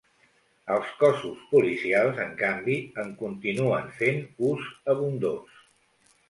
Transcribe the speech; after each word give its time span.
Els 0.75 0.93
cossos 1.01 1.43
policials, 1.51 2.21
en 2.23 2.33
canvi, 2.39 2.77
en 3.03 3.13
continuen 3.21 3.93
fent 4.01 4.19
ús 4.49 4.67
abundós. 4.97 5.63